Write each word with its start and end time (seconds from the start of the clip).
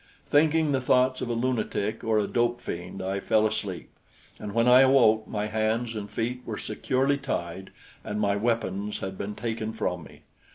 Thinking 0.31 0.71
the 0.71 0.81
thoughts 0.81 1.21
of 1.21 1.29
a 1.29 1.33
lunatic 1.33 2.03
or 2.03 2.17
a 2.17 2.25
dope 2.25 2.59
fiend, 2.59 3.03
I 3.03 3.19
fell 3.19 3.45
asleep; 3.45 3.91
and 4.39 4.51
when 4.51 4.67
I 4.67 4.81
awoke, 4.81 5.27
my 5.27 5.45
hands 5.45 5.95
and 5.95 6.09
feet 6.09 6.41
were 6.43 6.57
securely 6.57 7.19
tied 7.19 7.69
and 8.03 8.19
my 8.19 8.35
weapons 8.35 9.01
had 9.01 9.15
been 9.15 9.35
taken 9.35 9.73
from 9.73 10.01
me. 10.03 10.21